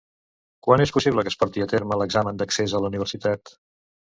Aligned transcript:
Quan 0.67 0.83
és 0.85 0.93
possible 0.95 1.25
que 1.27 1.31
es 1.33 1.37
porti 1.43 1.65
a 1.65 1.67
terme 1.75 1.99
l'examen 2.03 2.41
d'accés 2.41 2.75
a 2.79 2.85
la 2.87 2.91
universitat? 2.95 3.57